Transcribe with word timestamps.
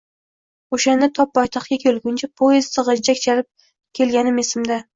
O’shanda 0.77 1.09
to 1.17 1.25
poytaxtga 1.39 1.79
kelguncha 1.85 2.31
poezdda 2.43 2.87
g’ijjak 2.89 3.23
chalib 3.29 3.69
kelganim 4.01 4.45
esimda. 4.49 4.83